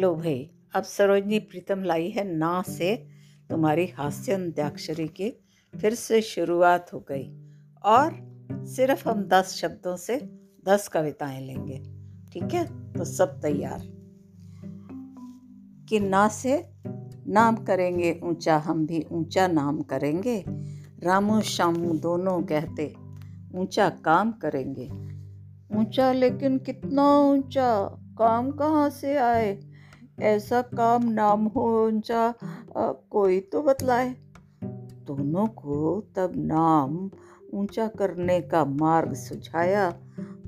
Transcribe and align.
लो 0.00 0.14
भाई, 0.14 0.50
अब 0.74 0.82
सरोजनी 0.82 1.38
प्रीतम 1.38 1.82
लाई 1.82 2.10
है 2.10 2.24
ना 2.24 2.62
से 2.62 3.06
तुम्हारी 3.50 3.86
हास्य 3.86 4.32
अंत्याक्षरी 4.32 5.08
की 5.08 5.44
फिर 5.80 5.94
से 5.94 6.20
शुरुआत 6.20 6.92
हो 6.92 7.00
गई। 7.00 7.40
और 7.84 8.30
सिर्फ़ 8.52 9.08
हम 9.08 9.24
दस 9.24 9.44
शब्दों 9.44 9.96
से 9.96 10.16
दस 10.66 10.88
कविताएँ 10.88 11.46
लेंगे, 11.46 11.78
ठीक 12.32 12.54
है? 12.54 12.92
तो 12.92 13.04
सब 13.04 13.40
तैयार। 13.40 13.80
कि 15.88 16.00
ना 16.00 16.28
से 16.28 16.70
नाम 17.26 17.56
करेंगे 17.56 18.20
ऊँचा, 18.24 18.56
हम 18.56 18.86
भी 18.86 19.06
ऊँचा 19.12 19.48
नाम 19.48 19.82
करेंगे। 19.82 20.44
रामू 21.02 21.40
शामू 21.40 21.94
दोनों 21.94 22.42
कहते 22.42 22.94
ऊँचा 23.54 23.88
काम 23.88 24.32
करेंगे। 24.32 24.90
ऊँचा 25.76 26.12
लेकिन 26.12 26.58
कितना 26.58 27.18
ऊँचा, 27.18 27.84
काम 28.18 28.50
कहाँ 28.50 28.90
से 28.90 29.16
आए? 29.16 29.69
ऐसा 30.22 30.62
काम 30.62 31.08
नाम 31.08 31.46
हो 31.46 31.86
ऊँचा 31.86 32.34
कोई 33.10 33.40
तो 33.40 33.62
बतलाए। 33.62 34.14
दोनों 35.06 35.46
को 35.46 36.00
तब 36.16 36.32
नाम 36.36 37.10
ऊँचा 37.54 37.86
करने 37.86 38.40
का 38.40 38.64
मार्ग 38.64 39.12
सुझाया, 39.12 39.90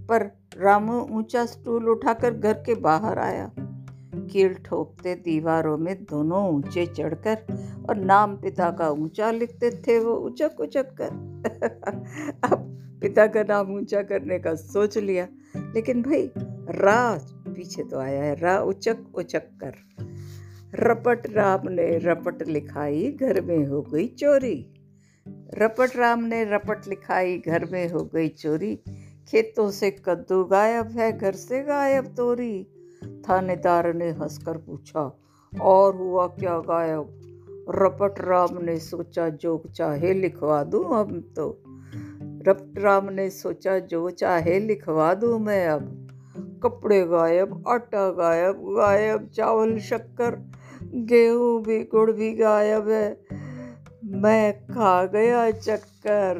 पर 0.08 0.30
रामू 0.58 1.00
ऊँचा 1.10 1.46
स्टूल 1.46 1.88
उठाकर 1.88 2.34
घर 2.34 2.52
के 2.52 2.74
बाहर 2.74 3.18
आया। 3.18 3.50
कील 4.14 4.54
ठोकते 4.54 5.14
दीवारों 5.14 5.78
में 5.78 6.04
दोनों 6.04 6.48
ऊँचे 6.48 6.86
चढ़कर 6.86 7.38
और 7.88 7.96
नाम 7.96 8.36
पिता 8.36 8.70
का 8.70 8.90
ऊँचा 8.90 9.30
लिखते 9.30 9.70
थे 9.70 9.98
वो 9.98 10.12
उचक 10.12 10.60
उचक 10.60 10.86
कर। 11.00 11.10
अब 12.44 12.68
पिता 13.02 13.26
का 13.26 13.42
नाम 13.42 13.74
ऊँचा 13.74 14.02
करने 14.02 14.38
का 14.38 14.54
सोच 14.54 14.98
लिया। 14.98 15.28
लेकिन 15.56 16.02
भाई, 16.02 16.30
राज 16.68 17.41
पीछे 17.52 17.82
तो 17.82 17.98
आया 17.98 18.22
है, 18.24 18.40
रा 18.40 18.58
उचक 18.58 18.98
उचक 19.14 19.42
कर। 19.64 19.74
रपट 20.74 21.30
राम 21.30 21.60
ने 21.64 21.98
रपट 21.98 22.48
लिखाई, 22.48 23.16
घर 23.20 23.40
में 23.40 23.66
हो 23.66 23.82
गई 23.82 24.06
चोरी। 24.06 24.74
रपट 25.58 25.96
राम 25.96 26.24
ने 26.24 26.44
रपट 26.44 26.88
लिखाई, 26.88 27.38
घर 27.38 27.64
में 27.64 27.88
हो 27.88 28.04
गई 28.04 28.28
चोरी। 28.28 28.76
खेतों 29.28 29.70
से 29.70 29.90
कद्दू 29.90 30.44
गायब 30.44 30.86
है, 30.86 31.18
घर 31.18 31.32
से 31.32 31.62
गायब 31.62 32.06
तोरी। 32.06 32.66
थानेदार 33.28 33.94
ने 33.94 34.10
हंसकर 34.10 34.56
पूछा, 34.56 35.18
और 35.60 35.96
हुआ 35.96 36.26
क्या 36.26 36.58
गायब? 36.58 37.18
रपट 37.70 38.14
राम 38.20 38.64
ने 38.64 38.78
सोचा, 38.78 39.28
जो 39.28 39.62
चाहे 39.76 40.14
लिखवा 40.14 40.64
दूँ 40.64 41.00
अब 41.00 41.32
तो। 41.36 41.62
रपट 42.48 42.78
राम 42.78 43.08
ने 43.08 43.30
सोचा, 43.30 43.78
जो 43.78 44.10
चाहे 44.10 44.60
लिखवा 44.60 45.14
दूँ 45.14 45.38
मैं 45.38 45.66
अब 45.66 46.01
कपड़े 46.62 47.00
गायब, 47.06 47.62
आटा 47.68 48.08
गायब 48.12 48.64
गायब, 48.76 49.28
चावल, 49.34 49.78
शक्कर, 49.80 50.36
गेहूँ 51.08 51.62
भी, 51.64 51.78
गुड़ 51.84 52.10
भी 52.12 52.32
गायब 52.36 52.88
है। 52.88 53.08
मैं 54.20 54.52
खा 54.66 55.04
गया 55.06 55.50
चक्कर, 55.50 56.38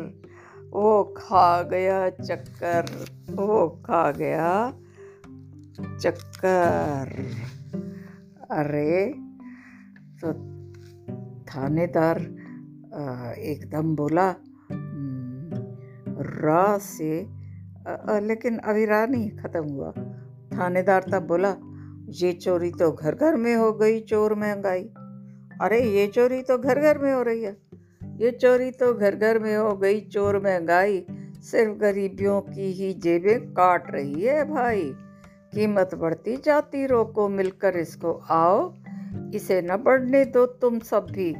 वो 0.72 1.02
खा 1.16 1.62
गया 1.62 2.08
चक्कर, 2.10 2.86
वो 3.32 3.68
खा 3.86 4.10
गया 4.12 4.48
चक्कर। 5.98 7.10
अरे 8.52 9.06
तो 10.20 10.32
थानेदार 11.46 12.18
एकदम 13.40 13.94
बोला 13.96 14.28
रा 16.44 16.78
से 16.78 17.12
लेकिन 18.22 18.58
अभी 18.60 18.84
रा 18.86 19.04
नहीं 19.06 19.30
ख़त्म 19.38 19.64
हुआ। 19.64 19.92
थानेदार 20.58 21.02
तब 21.02 21.22
बोला, 21.22 21.56
ये 22.08 22.32
चोरी 22.32 22.70
तो 22.70 22.92
घर 22.92 23.14
घर 23.14 23.36
में 23.36 23.56
हो 23.56 23.72
गई, 23.72 24.00
चोर 24.00 24.34
महँगाई। 24.34 24.90
अरे, 25.62 25.80
ये 25.80 26.06
चोरी 26.06 26.42
तो 26.42 26.58
घर 26.58 26.80
घर 26.80 26.98
में 26.98 27.14
हो 27.14 27.22
रही 27.22 27.42
है। 27.42 27.56
ये 28.04 28.30
चोरी 28.30 28.70
तो 28.70 28.94
घर 28.94 29.16
घर 29.16 29.38
में 29.38 29.56
हो 29.56 29.76
गई, 29.76 30.00
चोर 30.00 30.38
महँगाई। 30.38 31.06
सिर्फ़ 31.40 31.72
गरीबियों 31.72 32.40
की 32.40 32.72
ही 32.72 32.92
जेबें 32.92 33.50
काट 33.50 33.90
रही 33.90 34.22
है, 34.22 34.44
भाई। 34.44 34.94
कीमत 35.54 35.94
बढ़ती 35.94 36.36
जाती, 36.36 36.86
रोको 36.86 37.28
मिलकर 37.28 37.76
इसको 37.76 38.12
आओ। 38.30 38.74
इसे 39.34 39.62
न 39.62 39.76
बढ़ने 39.76 40.24
दो 40.24 40.46
तुम 40.46 40.78
सब 40.78 41.06
भी। 41.10 41.34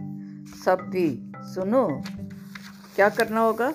सब 0.65 0.75
भी, 0.75 1.33
सुनो। 1.37 2.03
क्या 2.97 3.09
करना 3.09 3.41
होगा? 3.41 3.75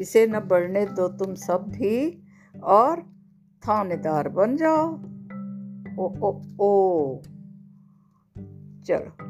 इसे 0.00 0.26
न 0.26 0.40
बढ़ने 0.40 0.86
दो 0.86 1.08
तुम 1.08 1.34
सब 1.34 1.56
भी, 1.56 2.22
और 2.64 3.19
थानेदार 3.62 4.28
बन 4.38 4.56
जाओ 4.56 4.84
ओ 5.98 6.06
ओ 6.26 6.30
ओ 6.60 6.70
चलो 8.86 9.28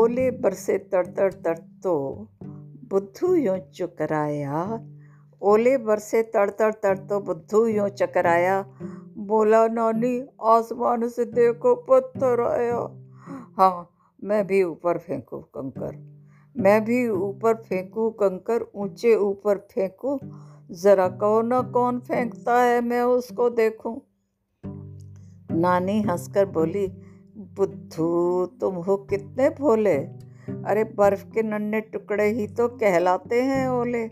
ओले 0.00 0.30
बरसे 0.42 0.78
तड़ 0.92 1.06
तड़ 1.18 1.32
तड़ 1.44 1.58
तो 1.82 1.94
बुद्धू 2.90 3.34
यूँ 3.34 3.58
चुकराया 3.74 4.62
ओले 5.42 5.76
बरसे 5.86 6.22
तड़ 6.34 6.48
तड़ 6.58 6.72
तड़ 6.82 6.96
तो 7.08 7.20
बुद्धू 7.28 7.66
यूँ 7.66 7.88
चकराया 8.00 8.56
बोला 9.30 9.66
नानी 9.68 10.14
आसमान 10.50 11.08
से 11.08 11.24
देखो 11.38 11.74
पत्थर 11.88 12.40
आया 12.46 12.78
हाँ 13.58 13.74
मैं 14.22 14.46
भी 14.46 14.62
ऊपर 14.64 14.98
फेंकू 14.98 15.38
कंकर 15.56 15.96
मैं 16.56 16.84
भी 16.84 17.06
ऊपर 17.08 17.54
फेंकू 17.62 18.08
कंकर 18.20 18.66
ऊँचे 18.74 19.14
ऊपर 19.16 19.58
फेंकू 19.72 20.18
जरा 20.72 21.08
कौन 21.08 21.46
ना 21.46 21.62
कौन 21.62 21.98
फेंकता 21.98 22.62
है, 22.62 22.80
मैं 22.80 23.02
उसको 23.02 23.50
देखूँ। 23.50 24.00
नानी 25.50 26.02
हंसकर 26.02 26.46
बोली, 26.46 26.86
बुद्धू, 27.36 28.46
तुम 28.46 28.74
हो 28.74 28.96
कितने 28.96 29.50
भोले। 29.50 29.96
अरे, 30.66 30.84
बर्फ़ 30.84 31.24
के 31.24 31.42
नन्हे 31.42 31.80
टुकड़े 31.80 32.24
ही 32.24 32.46
तो 32.46 32.68
कहलाते 32.68 33.42
हैं 33.42 33.68
ओले। 33.68 34.04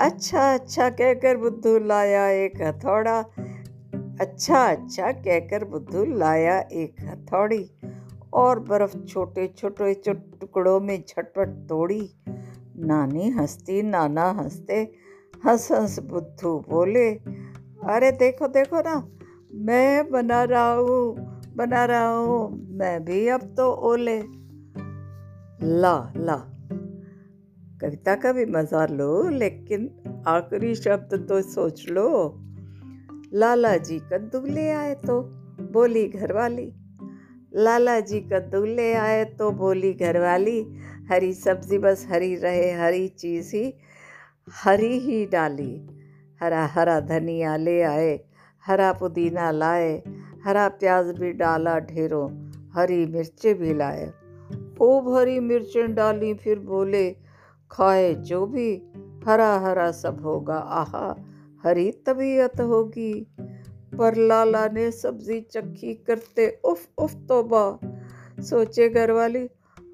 अच्छा 0.00 0.54
अच्छा 0.54 0.90
कहकर 0.90 1.36
बुद्धू 1.36 1.78
लाया 1.78 2.28
एक 2.28 2.62
हथौड़ा। 2.62 3.24
अच्छा 4.20 4.66
अच्छा 4.70 5.12
कहकर 5.12 5.64
बुद्धू 5.64 6.04
लाया 6.04 6.60
एक 6.60 6.94
हथौड़ी। 7.00 7.70
और 8.32 8.60
बर्फ़ 8.60 9.04
छोटे 9.04 9.46
छोटे 9.46 9.94
टुकड़ों 10.12 10.80
में 10.80 11.04
झटपट 11.08 11.48
तोड़ी। 11.68 12.10
नानी 12.78 13.30
हंसती, 13.30 13.82
नाना 13.82 14.30
हँसते। 14.30 15.07
हंस 15.46 15.72
हंस 15.72 15.98
बुद्धू 15.98 16.58
बोले, 16.68 17.10
अरे 17.84 18.12
देखो 18.12 18.48
देखो 18.48 18.80
ना, 18.80 19.08
मैं 19.54 20.10
बना 20.10 20.44
रहा 20.44 20.72
हूँ, 20.72 21.14
बना 21.56 21.84
रहा 21.84 22.08
हूँ, 22.08 22.68
मैं 22.70 23.04
भी 23.04 23.28
अब 23.28 23.40
तो 23.40 23.72
ओले। 23.72 24.18
ला 25.62 26.12
ला। 26.16 26.36
कविता 27.80 28.14
का 28.14 28.32
भी 28.32 28.44
मज़ा 28.46 28.86
लो, 28.86 29.28
लेकिन 29.28 29.90
आखिरी 30.26 30.74
शब्द 30.74 31.26
तो 31.28 31.42
सोच 31.42 31.88
लो। 31.88 32.38
लाला 33.34 33.76
जी 33.76 33.98
कद्दू 33.98 34.40
ले 34.46 34.70
आए 34.70 34.94
तो 34.94 35.22
बोली 35.72 36.08
घरवाली। 36.08 36.72
लाला 37.54 38.00
जी 38.00 38.20
कद्दू 38.20 38.64
ले 38.64 38.92
आए 38.94 39.24
तो 39.24 39.50
बोली 39.50 39.92
घरवाली। 39.94 40.60
हरी 41.10 41.34
सब्ज़ी 41.34 41.78
बस 41.78 42.06
हरी 42.10 42.34
रहे, 42.34 42.72
हरी 42.72 43.08
चीज़ 43.08 43.56
ही 43.56 43.74
हरी 44.52 44.98
ही 44.98 45.26
डाली। 45.26 45.86
हरा 46.42 46.66
हरा 46.66 47.00
धनिया 47.00 47.56
ले 47.56 47.82
आए, 47.82 48.20
हरा 48.66 48.92
पुदीना 48.92 49.50
लाए, 49.50 50.02
हरा 50.44 50.68
प्याज 50.68 51.06
भी 51.06 51.32
डाला 51.32 51.78
ढेरों, 51.78 52.50
हरी 52.74 53.06
मिर्चें 53.06 53.54
भी 53.54 53.74
लाए। 53.74 54.12
खूब 54.78 55.14
हरी 55.14 55.40
मिर्चें 55.40 55.94
डाली 55.94 56.34
फिर 56.34 56.58
बोले, 56.58 57.16
खाए 57.70 58.14
जो 58.14 58.46
भी, 58.46 58.82
हरा 59.26 59.58
हरा 59.58 59.92
सब 59.92 60.20
होगा, 60.20 60.56
आहा, 60.56 61.16
हरी 61.64 61.90
तबीयत 61.90 62.60
होगी। 62.60 63.26
पर 63.98 64.14
लाला 64.14 64.68
ने 64.68 64.90
सब्ज़ी 64.90 65.40
चक्की 65.40 65.94
करते 65.94 66.60
उफ 66.64 66.88
उफ 66.98 67.14
तोबा। 67.14 67.78
सोचे 68.42 68.88
घर 68.88 69.10
वाली 69.10 69.50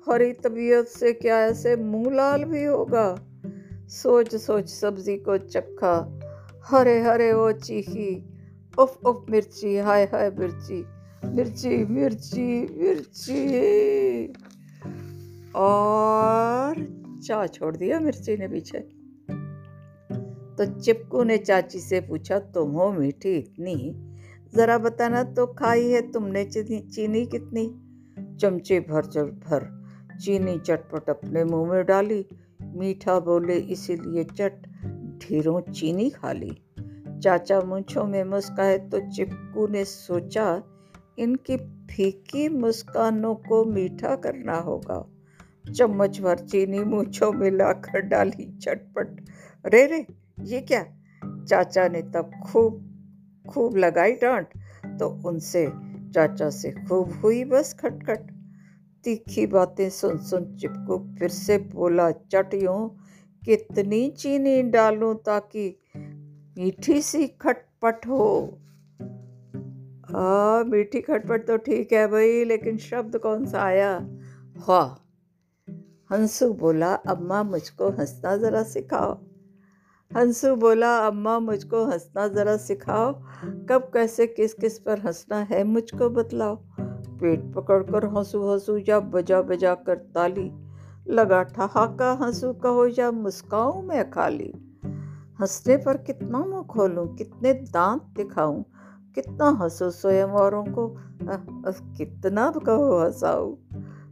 हरी 0.08 0.32
तबीयत 0.32 0.86
से 0.86 1.12
क्या 1.12 1.40
ऐसे 1.40 1.76
मुँह 1.76 2.14
लाल 2.14 2.44
भी 2.44 2.64
होगा? 2.64 3.16
सोच 3.88 4.36
सोच 4.36 4.68
सब्ज़ी 4.68 5.16
को 5.16 5.36
चखा। 5.38 6.20
हरे 6.64 7.00
हरे 7.02 7.32
वो 7.32 7.52
चीखी 7.52 8.30
उफ 8.78 9.06
उफ 9.06 9.26
मिर्ची, 9.30 9.76
हाय 9.76 10.04
हाय 10.04 10.30
मिर्ची। 10.30 10.84
मिर्ची 11.24 11.84
मिर्ची 11.84 12.78
मिर्ची। 12.82 14.32
और 15.56 16.74
चा 17.26 17.46
छोड़ 17.46 17.76
दिया 17.76 18.00
मिर्ची 18.00 18.36
ने 18.36 18.48
पीछे। 18.48 18.78
तो 20.56 20.80
चिपकू 20.80 21.22
ने 21.22 21.38
चाची 21.38 21.80
से 21.80 22.00
पूछा, 22.00 22.38
तुम 22.38 22.70
हो 22.70 22.92
मीठी 22.92 23.36
इतनी? 23.36 23.94
ज़रा 24.54 24.78
बताना 24.78 25.22
तो 25.22 25.46
खाई 25.46 25.88
है 25.88 26.12
तुमने 26.12 26.44
चीनी 26.44 27.26
कितनी? 27.26 27.80
चमचे 28.36 28.80
भर 28.80 29.00
भर, 29.24 29.84
चीनी 30.20 30.58
चटपट 30.58 31.10
अपने 31.10 31.44
मुँह 31.44 31.72
में 31.72 31.84
डाली। 31.86 32.26
मीठा 32.74 33.20
बोले, 33.20 33.56
इसीलिए 33.56 34.24
चट, 34.24 34.66
ढेरों 35.18 35.60
चीनी 35.72 36.10
खा 36.10 36.32
ली। 36.32 36.50
चाचा 37.22 37.60
मूछों 37.60 38.04
में 38.04 38.24
मुस्काए 38.24 38.78
तो 38.78 39.00
चिपकू 39.10 39.66
ने 39.66 39.84
सोचा, 39.84 40.62
इनकी 41.18 41.56
फीकी 41.56 42.48
मुस्कानों 42.48 43.34
को 43.34 43.64
मीठा 43.64 44.16
करना 44.16 44.56
होगा। 44.56 45.04
चम्मच 45.72 46.20
भर 46.20 46.38
चीनी 46.38 46.78
मूछों 46.78 47.32
में 47.32 47.50
लाकर 47.50 48.00
डाली 48.00 48.58
चटपट। 48.58 49.24
रे 49.66 49.86
रे, 49.86 50.06
ये 50.40 50.60
क्या? 50.60 50.84
चाचा 51.48 51.88
ने 51.88 52.02
तब 52.02 52.30
खूब 52.46 52.90
खूब 53.48 53.76
लगाई 53.76 54.12
डांट 54.12 54.46
तो 54.98 55.08
उनसे 55.28 55.66
चाचा 56.14 56.50
से 56.50 56.70
खूब 56.70 57.12
हुई 57.12 57.44
बस 57.44 57.74
खटखट। 57.74 58.33
तीखी 59.04 59.46
बातें 59.46 59.90
सुन 59.90 60.18
सुन 60.18 60.56
चिपकू, 60.56 61.16
फिर 61.18 61.28
से 61.28 61.58
बोला 61.58 62.10
चटियों 62.10 62.88
कितनी 63.44 64.08
चीनी 64.10 64.62
डालूं 64.62 65.14
ताकि 65.14 65.80
मीठी 66.58 67.02
सी 67.02 67.26
खटपट 67.26 68.06
हो? 68.06 68.58
हाँ 70.10 70.64
मीठी 70.64 71.00
खटपट 71.00 71.46
तो 71.46 71.56
ठीक 71.56 71.92
है 71.92 72.06
भाई, 72.06 72.44
लेकिन 72.44 72.78
शब्द 72.78 73.18
कौन 73.18 73.46
सा 73.46 73.62
आया? 73.62 74.08
हाँ। 74.58 75.00
हंसू 76.12 76.52
बोला, 76.52 76.94
अम्मा, 76.94 77.42
मुझको 77.42 77.88
हंसना 77.90 78.36
ज़रा 78.36 78.62
सिखाओ। 78.62 79.12
हंसू 80.16 80.56
बोला, 80.56 80.96
अम्मा, 80.98 81.38
मुझको 81.38 81.84
हंसना 81.84 82.28
ज़रा 82.28 82.56
सिखाओ। 82.56 83.12
कब, 83.44 83.90
कैसे 83.94 84.26
किस 84.26 84.54
किस 84.54 84.78
पर 84.78 84.98
हंसना 84.98 85.38
है, 85.38 85.64
मुझको 85.64 86.10
बतलाओ। 86.10 86.56
पेट 87.20 87.54
पकड़कर 87.54 88.04
हंसू 88.04 88.52
हंसू 88.52 88.78
या 88.88 89.00
बजा 89.00 89.42
बजा 89.42 89.74
कर 89.74 89.96
ताली 89.96 90.52
लगा 91.08 91.42
ठहाका 91.42 92.12
हंसू 92.12 92.52
कहो 92.52 92.86
या 92.86 93.10
मुस्काऊं 93.10 93.82
मैं 93.82 94.10
खाली 94.10 94.52
हंसने 95.40 95.76
पर 95.76 95.96
कितना 95.96 96.38
मुँह 96.38 96.62
खोलूं 96.62 97.06
कितने 97.06 97.52
दांत 97.52 98.02
दिखाऊँ 98.02 98.64
कितना 99.14 99.48
हंसो 99.48 99.90
स्वयं 99.90 100.28
औरों 100.28 100.64
को 100.64 100.98
आ, 101.30 101.34
आ, 101.34 101.38
कितना 101.70 102.50
कहो 102.50 102.98
हंसाओ 102.98 103.58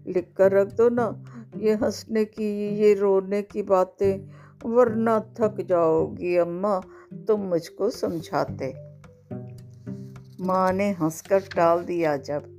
लिख 0.07 0.35
कर 0.37 0.53
रख 0.53 0.75
दो 0.75 0.89
ना 0.89 1.25
ये 1.57 1.75
हंसने 1.75 2.25
की 2.25 2.77
ये 2.77 2.95
रोने 2.95 3.43
की 3.43 3.63
बातें 3.63 4.29
वरना 4.71 5.21
थक 5.21 5.61
जाओगी 5.61 6.37
अम्मा 6.37 6.81
तुम 7.15 7.41
मुझको 7.41 7.91
समझाते। 7.91 8.75
माँ 10.41 10.73
ने 10.73 10.91
हंसकर 10.91 11.41
टाल 11.41 11.85
दिया 11.85 12.17
जब 12.17 12.52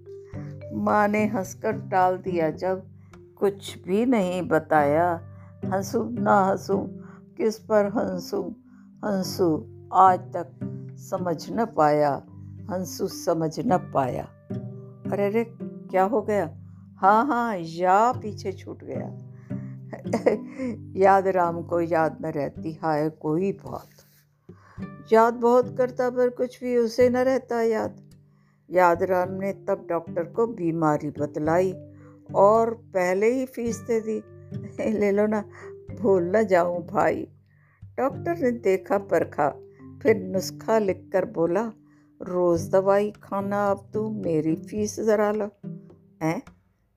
माँ 0.74 1.08
ने 1.08 1.26
हंसकर 1.26 1.72
टाल 1.72 2.18
दिया। 2.18 2.52
जब 2.52 2.84
कुछ 3.38 3.84
भी 3.84 4.06
नहीं 4.06 4.42
बताया, 4.42 5.22
हंसू, 5.66 6.04
ना 6.04 6.46
हंसू, 6.46 6.78
किस 7.38 7.60
पर 7.60 7.86
हंसू 7.86 8.56
हंसू 9.06 9.68
आज 9.94 10.20
तक 10.20 10.48
समझ 10.98 11.52
न 11.52 11.66
पाया, 11.66 12.24
हंसू 12.72 13.08
समझ 13.08 13.60
न 13.60 13.78
पाया। 13.78 14.24
अरे 15.12 15.30
रे 15.30 15.44
क्या 15.62 16.04
हो 16.04 16.22
गया? 16.22 16.58
हाँ 16.98 17.26
हाँ 17.26 17.58
या 17.58 18.12
पीछे 18.12 18.52
छूट 18.52 18.84
गया। 18.84 19.30
याद 20.96 21.28
राम 21.28 21.62
को 21.62 21.82
याद 21.82 22.18
न 22.22 22.26
रहती, 22.26 22.74
हाय, 22.74 23.10
कोई 23.10 23.52
बात। 23.52 23.88
याद 25.14 25.34
बहुत 25.34 25.78
करता, 25.78 26.10
पर 26.10 26.30
कुछ 26.30 26.64
भी 26.64 26.78
उसे 26.78 27.10
न 27.10 27.18
रहता 27.18 27.62
याद। 27.62 28.03
याद 28.72 29.04
राम 29.04 29.32
ने 29.32 29.54
तब 29.54 29.86
डॉक्टर 29.90 30.24
को 30.24 30.48
बीमारी 30.48 31.10
बतलाई 31.10 31.74
और 32.36 32.74
पहले 32.74 33.34
ही 33.34 33.46
फ़ीस 33.46 33.78
दे 33.78 34.00
दी। 34.00 34.24
ले 35.00 35.12
लो 35.12 35.28
ना, 35.28 35.44
भूल 36.02 36.24
ना 36.24 36.44
जाऊँ 36.44 36.88
भाई। 36.88 37.28
डॉक्टर 37.98 38.38
ने 38.38 38.52
देखा 38.52 38.98
परखा, 38.98 39.50
फिर 40.04 40.16
नुस्खा 40.16 40.80
लिखकर 40.80 41.26
बोला, 41.26 41.72
रोज़ 42.22 42.72
दवाई 42.72 43.12
खाना, 43.12 43.72
अब 43.72 43.92
तू 43.94 44.10
मेरी 44.10 44.56
फ़ीस 44.56 45.00
ज़रा 45.00 45.32
लो। 45.32 45.50
हैं 46.24 46.42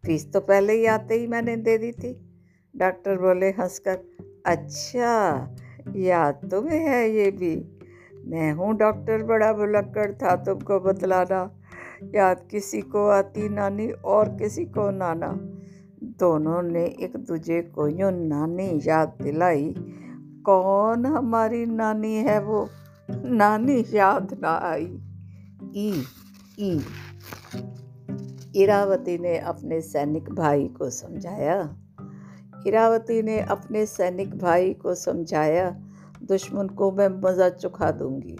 फ़ीस 0.06 0.32
तो 0.32 0.40
पहले 0.40 0.72
ही 0.72 0.86
आते 0.86 1.14
ही 1.14 1.26
मैंने 1.26 1.56
दे 1.56 1.78
दी 1.78 1.92
थी। 1.92 2.20
डॉक्टर 2.76 3.18
बोले 3.18 3.50
हंसकर 3.50 3.98
अच्छा 4.46 5.48
याद 5.96 6.48
तुम्हें 6.50 6.78
है 6.78 7.10
ये 7.10 7.30
भी। 7.30 7.75
मैं 8.26 8.52
हूँ 8.52 8.76
डॉक्टर, 8.76 9.22
बड़ा 9.22 9.52
बुलक्कड़ 9.52 10.12
था 10.12 10.36
तुमको 10.36 10.80
बतलाना। 10.80 11.50
याद 12.14 12.48
किसी 12.50 12.80
को 12.80 13.08
आती 13.08 13.48
नानी 13.48 13.90
और 13.90 14.28
किसी 14.28 14.64
को 14.64 14.90
नाना। 14.90 15.38
दोनों 16.02 16.62
ने 16.62 16.84
एक 16.84 17.16
दूजे 17.16 17.62
को 17.62 17.88
यूँ 17.88 18.12
नानी 18.12 18.80
याद 18.84 19.14
दिलाई। 19.22 19.74
कौन 20.46 21.06
हमारी 21.06 21.66
नानी 21.66 22.14
है 22.14 22.40
वो? 22.40 22.68
नानी 23.10 23.84
याद 23.92 24.38
ना 24.42 24.58
आई। 24.62 24.98
ई 25.76 26.02
ई। 26.58 26.80
इरावती 28.56 29.18
ने 29.18 29.38
अपने 29.38 29.80
सैनिक 29.80 30.30
भाई 30.30 30.68
को 30.68 30.90
समझाया। 30.90 31.76
इरावती 32.66 33.22
ने 33.22 33.40
अपने 33.40 33.86
सैनिक 33.86 34.38
भाई 34.38 34.74
को 34.74 34.94
समझाया। 34.94 35.85
दुश्मन 36.22 36.68
को 36.68 36.92
मैं 36.92 37.08
मज़ा 37.08 37.48
चुखा 37.48 37.90
दूँगी। 37.90 38.36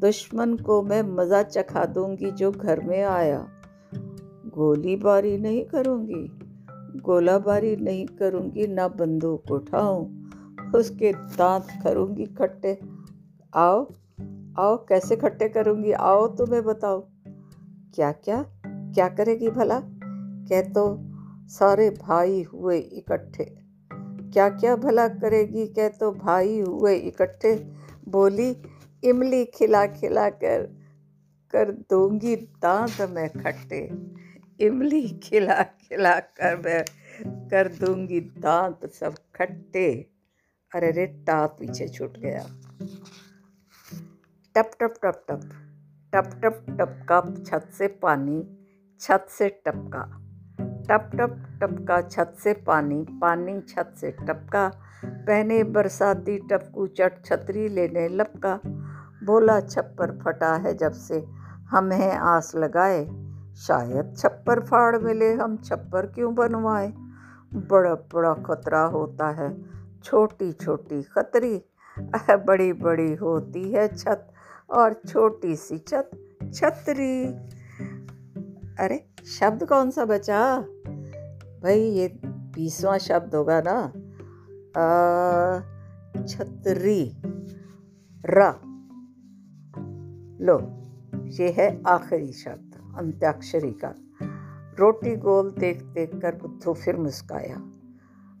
दुश्मन 0.00 0.56
को 0.56 0.82
मैं 0.82 1.02
मज़ा 1.02 1.42
चखा 1.42 1.84
दूँगी 1.84 2.30
जो 2.30 2.52
घर 2.52 2.80
में 2.80 3.02
आया। 3.02 3.48
गोलीबारी 4.46 5.38
नहीं 5.38 5.64
करूँगी। 5.64 6.38
गोलाबारी 7.00 7.76
नहीं 7.76 8.06
करूँगी, 8.06 8.66
ना 8.66 8.88
बंदूक 8.88 9.50
उठाऊं। 9.50 10.06
उसके 10.74 11.12
दांत 11.12 11.66
करूँगी 11.84 12.26
खट्टे। 12.26 12.80
आओ 13.54 13.92
आओ, 14.58 14.76
कैसे 14.76 15.16
खट्टे 15.16 15.48
करूँगी? 15.48 15.92
आओ, 15.92 16.28
तुम्हें 16.28 16.64
बताओ 16.64 17.00
क्या 17.94 18.12
क्या 18.12 18.42
क्या 18.66 19.08
करेगी 19.08 19.48
भला? 19.48 19.80
कह 20.48 20.62
तो 20.62 20.98
सारे 21.48 21.90
भाई 21.90 22.42
हुए 22.42 22.78
इकट्ठे। 22.78 23.67
क्या 24.32 24.48
क्या 24.48 24.76
भला 24.76 25.08
करेगी? 25.08 25.66
कह 25.66 25.88
तो 25.88 26.12
भाई 26.12 26.60
हुए 26.60 26.94
इकट्ठे। 26.94 27.54
बोली, 28.08 28.62
इमली 29.04 29.44
खिला 29.44 29.86
खिला 29.86 30.28
कर 30.30 30.62
कर 31.50 31.70
दूँगी 31.70 32.36
दांत 32.36 33.10
में 33.10 33.28
खट्टे। 33.28 33.90
इमली 34.60 35.08
खिला 35.08 35.62
खिला 35.62 36.20
कर 36.20 36.56
मैं, 36.56 36.84
कर 37.48 37.68
दूँगी 37.68 38.20
दांत 38.20 38.92
सब 38.92 39.14
खट्टे। 39.34 40.06
अरे 40.74 40.90
रे 40.90 41.06
टाप 41.06 41.56
पीछे 41.60 41.88
छूट 41.88 42.18
गया। 42.18 42.46
टप 44.54 44.70
टप 44.80 44.94
टप 45.04 45.24
टप। 45.30 45.64
टप 46.14 46.40
टप, 46.44 46.66
टपका, 46.70 47.34
छत 47.44 47.70
से 47.72 47.88
पानी, 47.88 48.58
छत 49.00 49.26
से 49.30 49.48
टपका। 49.48 50.27
टप 50.90 51.10
टप, 51.14 51.58
टपका 51.62 52.00
छत 52.00 52.36
से 52.38 52.52
पानी 52.52 53.06
पानी 53.10 53.60
छत 53.60 53.94
से 54.00 54.10
टपका। 54.10 54.72
पहने 55.04 55.64
बरसाती 55.64 56.38
टपकू 56.38 56.86
चट 56.86 57.24
छतरी 57.24 57.68
लेने 57.68 58.08
लपका। 58.08 58.60
बोला 59.24 59.60
छप्पर 59.60 60.18
फटा 60.18 60.54
है 60.54 60.74
जब 60.74 60.92
से 60.92 61.18
हम 61.18 61.84
हमें 61.84 62.12
आस 62.12 62.52
लगाए। 62.56 63.04
शायद 63.56 64.14
छप्पर 64.18 64.60
फाड़ 64.60 64.96
मिले 64.96 65.34
हम 65.34 65.56
छप्पर 65.56 66.06
क्यों 66.06 66.34
बनवाए? 66.34 66.92
बड़ा 67.54 67.94
बड़ा 67.94 68.34
खतरा 68.34 68.80
होता 68.80 69.30
है 69.30 69.62
छोटी 70.04 70.52
छोटी 70.52 71.02
खतरी। 71.02 71.64
बड़ी 72.30 72.72
बड़ी 72.72 73.14
होती 73.14 73.72
है 73.72 73.96
छत 73.96 74.32
और 74.70 74.92
छोटी 74.92 75.56
सी 75.56 75.78
छत, 75.78 76.10
छतरी। 76.54 77.24
अरे, 78.80 79.06
शब्द 79.40 79.68
कौन 79.68 79.90
सा 79.90 80.04
बचा? 80.04 80.64
भाई, 81.62 81.80
ये 81.80 82.20
बीसवा 82.24 82.98
शब्द 82.98 83.34
होगा 83.34 83.60
ना? 83.60 83.92
छतरी। 86.26 87.22
र। 88.26 88.60
लो, 90.40 90.58
ये 91.26 91.50
है 91.50 91.82
आखिरी 91.86 92.32
शब्द, 92.32 92.96
अंत्याक्षरी 92.98 93.72
का। 93.72 93.94
रोटी 94.78 95.16
गोल 95.16 95.54
देख 95.58 95.82
देख 95.82 96.10
कर 96.14 96.34
बुद्धू 96.34 96.74
फिर 96.74 96.96
मुस्काया। 96.96 97.56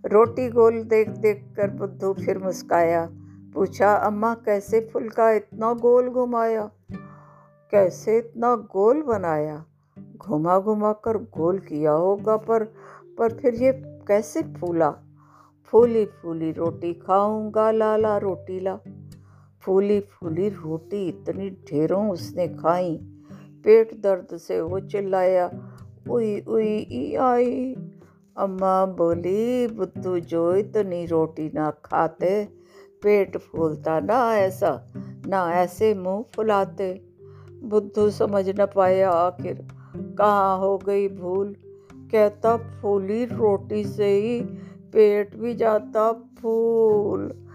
रोटी 0.06 0.48
गोल 0.48 0.82
देख 0.82 1.08
देख 1.08 1.54
कर 1.56 1.70
बुद्धू 1.70 2.12
फिर 2.12 2.38
मुस्काया। 2.38 3.08
पूछा, 3.54 3.94
अम्मा, 3.94 4.34
कैसे 4.34 4.90
फुलका 4.92 5.30
इतना 5.30 5.72
गोल 5.72 6.08
घुमाया? 6.08 6.70
कैसे 7.70 8.18
इतना 8.18 8.56
गोल 8.56 9.02
बनाया? 9.02 9.64
घुमा 10.16 10.58
घुमा 10.58 10.92
कर 10.92 11.16
गोल 11.16 11.58
किया 11.58 11.92
होगा 11.92 12.36
पर 12.36 12.74
पर 13.18 13.32
फिर 13.32 13.54
ये 13.54 13.72
कैसे 14.08 14.42
फूला? 14.42 14.94
फूली 15.64 16.04
फूली 16.04 16.52
रोटी 16.52 16.94
खाऊँगा, 16.94 17.70
लाला 17.70 18.16
रोटी 18.18 18.60
ला 18.60 18.78
फूली 19.62 20.00
फूली 20.00 20.48
रोटी 20.48 21.08
इतनी 21.08 21.50
ढेरों 21.50 22.10
उसने 22.10 22.48
खाई। 22.48 22.96
पेट 23.64 24.00
दर्द 24.00 24.36
से 24.36 24.60
वो 24.60 24.80
चिल्लाया, 24.80 25.50
उई 26.10 26.40
उई, 26.40 26.76
ई, 26.92 27.14
आई। 27.14 27.76
अम्मा 28.36 28.86
बोली, 28.86 29.66
बुद्धू 29.66 30.18
जो 30.18 30.54
इतनी 30.54 31.06
रोटी 31.06 31.50
ना 31.54 31.70
खाते, 31.70 32.44
पेट 33.02 33.36
फूलता 33.36 34.00
ना 34.00 34.36
ऐसा, 34.36 34.92
ना 35.26 35.52
ऐसे 35.52 35.94
मुँह 35.94 36.24
फुलाते। 36.36 37.04
बुद्धू 37.64 38.10
समझ 38.10 38.60
न 38.60 38.66
पाया 38.66 39.10
आखिर, 39.10 39.68
कहाँ 39.96 40.58
हो 40.58 40.78
गई 40.78 41.08
भूल? 41.08 41.56
कहता, 42.12 42.56
फूली 42.56 43.24
रोटी 43.24 43.84
से 43.84 44.20
ही 44.20 44.40
पेट 44.92 45.36
भी 45.36 45.54
जाता 45.54 46.12
फूल। 46.12 47.46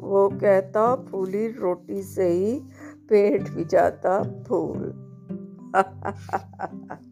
वो 0.00 0.28
कहता, 0.28 0.96
फूली 0.96 1.48
रोटी 1.48 2.02
से 2.02 2.28
ही 2.28 2.60
पेट 3.08 3.50
भी 3.50 3.64
जाता 3.64 4.22
फूल। 4.48 4.92